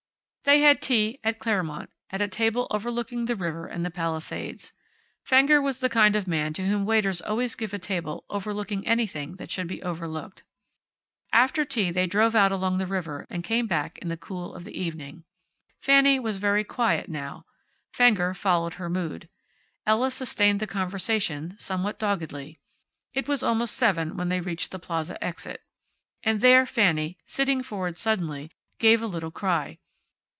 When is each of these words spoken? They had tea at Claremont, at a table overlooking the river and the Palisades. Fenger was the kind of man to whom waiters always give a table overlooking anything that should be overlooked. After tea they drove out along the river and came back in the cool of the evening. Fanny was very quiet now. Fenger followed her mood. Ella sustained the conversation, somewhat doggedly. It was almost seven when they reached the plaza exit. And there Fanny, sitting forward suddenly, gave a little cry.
They 0.43 0.61
had 0.61 0.81
tea 0.81 1.19
at 1.23 1.37
Claremont, 1.37 1.91
at 2.09 2.21
a 2.21 2.27
table 2.27 2.65
overlooking 2.71 3.23
the 3.25 3.35
river 3.35 3.67
and 3.67 3.85
the 3.85 3.91
Palisades. 3.91 4.73
Fenger 5.23 5.61
was 5.61 5.79
the 5.79 5.87
kind 5.87 6.15
of 6.15 6.27
man 6.27 6.51
to 6.53 6.65
whom 6.65 6.83
waiters 6.83 7.21
always 7.21 7.53
give 7.53 7.75
a 7.75 7.79
table 7.79 8.25
overlooking 8.27 8.85
anything 8.87 9.35
that 9.35 9.51
should 9.51 9.67
be 9.67 9.83
overlooked. 9.83 10.43
After 11.31 11.63
tea 11.63 11.91
they 11.91 12.07
drove 12.07 12.33
out 12.33 12.51
along 12.51 12.79
the 12.79 12.87
river 12.87 13.27
and 13.29 13.43
came 13.43 13.67
back 13.67 13.99
in 13.99 14.07
the 14.09 14.17
cool 14.17 14.55
of 14.55 14.63
the 14.63 14.77
evening. 14.77 15.25
Fanny 15.79 16.19
was 16.19 16.37
very 16.37 16.63
quiet 16.63 17.07
now. 17.07 17.45
Fenger 17.93 18.33
followed 18.33 18.73
her 18.73 18.89
mood. 18.89 19.29
Ella 19.85 20.09
sustained 20.09 20.59
the 20.59 20.67
conversation, 20.67 21.55
somewhat 21.59 21.99
doggedly. 21.99 22.59
It 23.13 23.27
was 23.27 23.43
almost 23.43 23.77
seven 23.77 24.17
when 24.17 24.29
they 24.29 24.41
reached 24.41 24.71
the 24.71 24.79
plaza 24.79 25.23
exit. 25.23 25.61
And 26.23 26.41
there 26.41 26.65
Fanny, 26.65 27.19
sitting 27.27 27.61
forward 27.61 27.99
suddenly, 27.99 28.51
gave 28.79 29.03
a 29.03 29.07
little 29.07 29.31
cry. 29.31 29.77